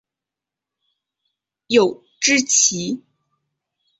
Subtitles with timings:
[1.67, 3.03] 有脂鳍。